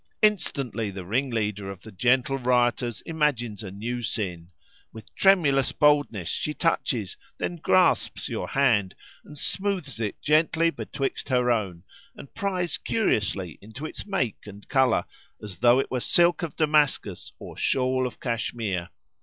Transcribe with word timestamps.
Instantly 0.23 0.89
the 0.89 1.05
ringleader 1.05 1.69
of 1.69 1.83
the 1.83 1.91
gentle 1.91 2.39
rioters 2.39 3.01
imagines 3.01 3.61
a 3.61 3.69
new 3.69 4.01
sin; 4.01 4.49
with 4.91 5.13
tremulous 5.13 5.71
boldness 5.71 6.27
she 6.29 6.55
touches, 6.55 7.15
then 7.37 7.57
grasps 7.57 8.27
your 8.27 8.47
hand, 8.47 8.95
and 9.23 9.37
smoothes 9.37 9.99
it 9.99 10.19
gently 10.19 10.71
betwixt 10.71 11.29
her 11.29 11.51
own, 11.51 11.83
and 12.15 12.33
pries 12.33 12.77
curiously 12.77 13.59
into 13.61 13.85
its 13.85 14.03
make 14.07 14.47
and 14.47 14.67
colour, 14.69 15.05
as 15.39 15.57
though 15.57 15.77
it 15.77 15.91
were 15.91 15.99
silk 15.99 16.41
of 16.41 16.55
Damascus, 16.55 17.33
or 17.37 17.55
shawl 17.55 18.07
of 18.07 18.19
Cashmere. 18.19 18.89